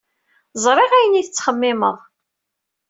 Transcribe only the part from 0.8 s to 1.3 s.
ayen ay